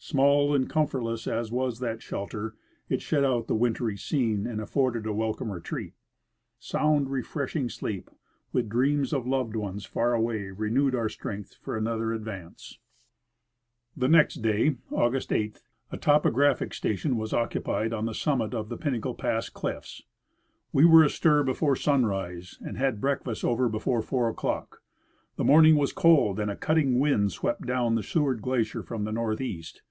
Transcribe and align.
Small 0.00 0.54
and 0.54 0.70
comfortless 0.70 1.26
as 1.26 1.50
Avas 1.50 1.80
that 1.80 2.00
shelter, 2.02 2.54
it 2.88 3.02
shut 3.02 3.24
out 3.24 3.46
the 3.48 3.56
wintry 3.56 3.96
scene 3.96 4.46
and 4.46 4.60
afforded 4.60 5.04
a 5.06 5.12
welcome 5.12 5.50
retreat. 5.50 5.92
Sound, 6.60 7.10
refreshing 7.10 7.68
sleep, 7.68 8.08
with 8.52 8.68
dreams 8.70 9.12
of 9.12 9.26
loved 9.26 9.56
ones 9.56 9.84
far 9.84 10.14
away, 10.14 10.50
renewed 10.50 10.94
our 10.94 11.08
strength 11.08 11.54
for 11.60 11.76
another 11.76 12.14
advance. 12.14 12.78
Dust 13.98 14.12
covered 14.12 14.12
Glaciers. 14.12 14.42
139 14.88 14.88
The 14.88 14.88
next 14.88 14.88
clay, 14.88 15.04
August 15.04 15.32
8, 15.32 15.62
a 15.90 15.96
topographic 15.98 16.74
station 16.74 17.16
was 17.16 17.34
occupied 17.34 17.92
on 17.92 18.06
the 18.06 18.14
summit 18.14 18.54
of 18.54 18.68
the 18.68 18.78
Pinnacle 18.78 19.14
pass 19.16 19.50
cliffs. 19.50 20.04
We 20.72 20.84
were 20.84 21.02
astir 21.02 21.42
before 21.42 21.76
sunrise, 21.76 22.56
and 22.62 22.78
had 22.78 23.00
breakfast 23.00 23.44
over 23.44 23.68
before 23.68 24.00
four 24.00 24.28
o'clock. 24.28 24.80
The 25.36 25.44
morn 25.44 25.66
ing 25.66 25.76
was 25.76 25.92
cold, 25.92 26.38
and 26.40 26.50
a 26.50 26.56
cutting 26.56 26.98
wind 26.98 27.32
swept 27.32 27.62
down 27.66 27.94
the 27.96 28.02
Seward 28.02 28.40
glacier 28.40 28.82
from 28.84 29.04
the 29.04 29.12
northeast. 29.12 29.82